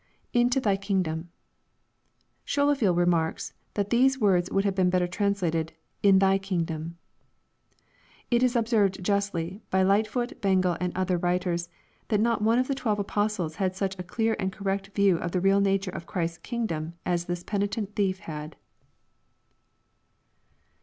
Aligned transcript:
[Into 0.33 0.59
thy 0.59 0.77
kingdom.] 0.77 1.29
Scholefield 2.43 2.97
remarks, 2.97 3.53
that 3.75 3.91
these 3.91 4.17
words 4.19 4.49
would 4.49 4.65
have 4.65 4.73
been 4.73 4.89
better 4.89 5.05
translated," 5.05 5.73
in 6.09 6.17
thy 6.17 6.39
kingdom." 6.39 6.97
It 8.31 8.41
is 8.41 8.55
observed 8.55 9.03
justly, 9.03 9.61
by 9.69 9.83
Lightfoot, 9.83 10.41
Bengel, 10.41 10.75
and 10.81 10.91
other 10.97 11.19
writers, 11.19 11.69
that 12.07 12.19
not 12.19 12.41
one 12.41 12.57
of 12.57 12.67
the 12.67 12.73
twelve 12.73 12.97
apostles 12.97 13.57
had 13.57 13.75
such 13.75 13.95
a 13.99 14.03
clear 14.03 14.35
aad 14.39 14.51
correct 14.53 14.87
view 14.95 15.17
of 15.19 15.33
the 15.33 15.39
real 15.39 15.61
nature 15.61 15.91
of 15.91 16.07
Christ's 16.07 16.39
"kingdom" 16.39 16.95
as 17.05 17.25
this 17.25 17.43
penitent 17.43 17.95
thief 17.95 18.21
had. 18.21 18.55